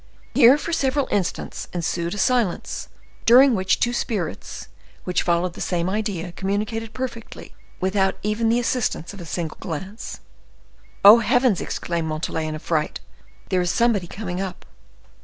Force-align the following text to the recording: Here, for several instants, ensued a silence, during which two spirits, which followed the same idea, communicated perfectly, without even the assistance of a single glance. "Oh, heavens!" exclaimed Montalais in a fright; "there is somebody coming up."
Here, 0.33 0.57
for 0.57 0.73
several 0.73 1.07
instants, 1.11 1.67
ensued 1.73 2.15
a 2.15 2.17
silence, 2.17 2.89
during 3.27 3.53
which 3.53 3.79
two 3.79 3.93
spirits, 3.93 4.67
which 5.03 5.21
followed 5.21 5.53
the 5.53 5.61
same 5.61 5.91
idea, 5.91 6.31
communicated 6.31 6.91
perfectly, 6.95 7.53
without 7.79 8.15
even 8.23 8.49
the 8.49 8.59
assistance 8.59 9.13
of 9.13 9.21
a 9.21 9.25
single 9.25 9.57
glance. 9.59 10.21
"Oh, 11.05 11.19
heavens!" 11.19 11.61
exclaimed 11.61 12.07
Montalais 12.07 12.47
in 12.47 12.55
a 12.55 12.57
fright; 12.57 12.99
"there 13.49 13.61
is 13.61 13.69
somebody 13.69 14.07
coming 14.07 14.41
up." 14.41 14.65